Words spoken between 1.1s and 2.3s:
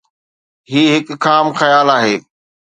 خام خيال آهي.